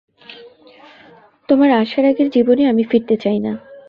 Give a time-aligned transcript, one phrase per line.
[1.49, 3.53] তোমার আসার আগের জীবনে আমি ফিরতে চাই না।